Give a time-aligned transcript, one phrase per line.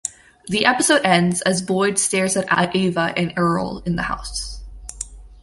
[0.47, 4.61] The episode ends as Boyd stares at Ava and Earl in the house.